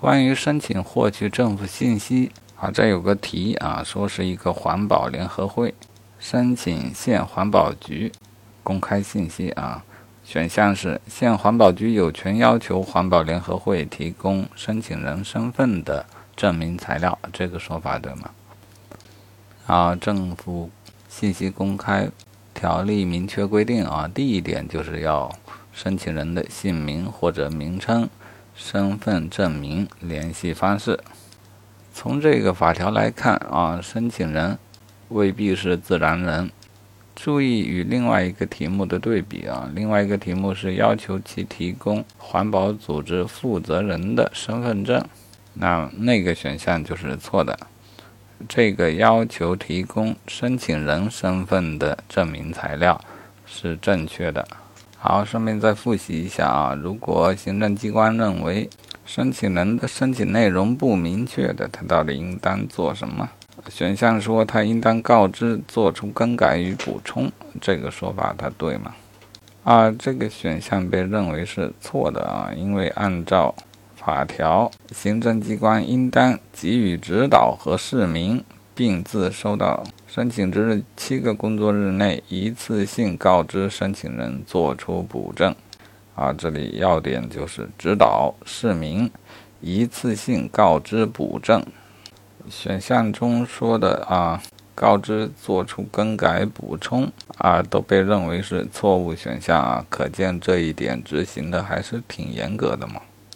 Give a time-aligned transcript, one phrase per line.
[0.00, 5.74] 关于申请获取政府信息啊，这有个题啊，说是一个环保联合会
[6.20, 8.12] 申请县环保局
[8.62, 9.84] 公开信息啊。
[10.22, 16.06] 选项是县环保局有权要求环保联合会提供申请人身份的
[16.36, 18.30] 证明材料，这个说法对吗？
[19.66, 20.70] 啊，政府
[21.08, 22.08] 信息公开
[22.54, 25.28] 条例明确规定啊，第一点就是要
[25.72, 28.08] 申请人的姓名或者名称、
[28.58, 30.98] 身份证明、联系方式。
[31.94, 34.58] 从这个法条来看啊，申请人
[35.08, 36.50] 未必是自然人。
[37.14, 45.04] 注意与另外一个题目的对比啊，另外一个题目是要求其提供环保组织负责人的身份证，
[45.54, 47.58] 那那个选项就是错的。
[48.48, 53.00] 这个要求提供申请人身份的证明材料
[53.46, 54.46] 是正确的。
[55.00, 58.68] 好，顺便再复习一下啊，如果行政机关认为
[59.06, 63.30] 申请人的申请内容不明确的，他到底应当做什么？
[63.68, 68.92] 选项说他应当告知做出更改与补充，这个说法他对吗？
[69.62, 73.54] 啊，这个选项被认为是错的啊，因为按照
[73.94, 78.42] 法条，行政机关应当给予指导和市民，
[78.78, 85.52] 并自收到申请之日七个工作日内一次性告知申请人作出补正。
[86.14, 89.10] 啊，这里要点就是指导市民，
[89.60, 91.60] 一次性告知补正。
[92.48, 94.40] 选项中说的啊，
[94.76, 103.00] 告知做出更改补充啊，都被认为是错误选项啊，可见这一点执行的还是挺严格的嘛。